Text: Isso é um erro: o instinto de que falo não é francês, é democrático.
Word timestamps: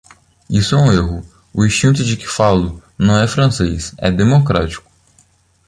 Isso 0.49 0.73
é 0.75 0.79
um 0.79 0.91
erro: 0.91 1.23
o 1.53 1.63
instinto 1.63 2.03
de 2.03 2.17
que 2.17 2.27
falo 2.27 2.81
não 2.97 3.19
é 3.19 3.27
francês, 3.27 3.93
é 3.99 4.09
democrático. 4.11 4.91